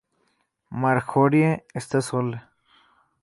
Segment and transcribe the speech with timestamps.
[0.71, 2.49] Marjorie está sola.